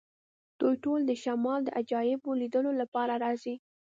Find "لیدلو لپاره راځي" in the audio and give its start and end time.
2.41-3.55